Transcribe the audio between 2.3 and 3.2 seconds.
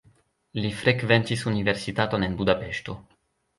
en Budapeŝto.